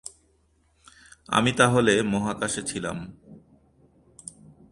আমি 1.29 1.51
তাহলে 1.51 2.01
মহাকাশে 2.01 2.61
ছিলাম। 2.63 2.97